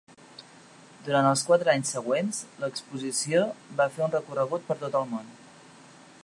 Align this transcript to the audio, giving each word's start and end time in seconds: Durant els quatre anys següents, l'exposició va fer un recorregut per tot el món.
Durant 1.09 1.27
els 1.31 1.43
quatre 1.49 1.71
anys 1.73 1.91
següents, 1.97 2.39
l'exposició 2.63 3.45
va 3.83 3.89
fer 3.99 4.05
un 4.07 4.17
recorregut 4.19 4.67
per 4.71 4.79
tot 4.85 4.99
el 5.03 5.07
món. 5.15 5.31